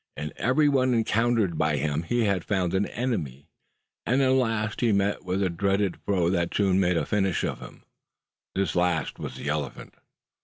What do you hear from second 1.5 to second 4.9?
by him he had found an enemy; and in the last